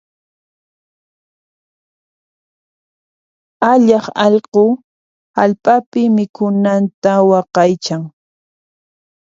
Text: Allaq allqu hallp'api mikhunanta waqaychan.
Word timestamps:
Allaq 3.71 4.05
allqu 4.25 4.63
hallp'api 5.35 6.01
mikhunanta 6.15 7.13
waqaychan. 7.29 8.01